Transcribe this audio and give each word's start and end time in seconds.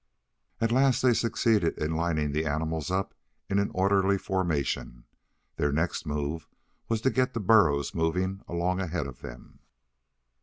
At 0.59 0.71
last 0.71 1.03
they 1.03 1.13
succeeded 1.13 1.77
in 1.77 1.95
lining 1.95 2.31
the 2.31 2.47
animals 2.47 2.89
up 2.89 3.13
in 3.47 3.59
an 3.59 3.69
orderly 3.71 4.17
formation. 4.17 5.03
Their 5.57 5.71
next 5.71 6.07
move 6.07 6.47
was 6.89 7.01
to 7.01 7.11
get 7.11 7.35
the 7.35 7.39
burros 7.39 7.93
moving 7.93 8.41
along 8.47 8.79
ahead 8.79 9.05
of 9.05 9.21
them. 9.21 9.59